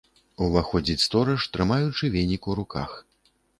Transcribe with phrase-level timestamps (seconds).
[0.45, 2.99] Уваходзіць стораж, трымаючы венік у руках.